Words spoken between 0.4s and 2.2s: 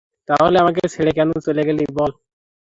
আমাকে ছেড়ে কেন চলে গেলি বল?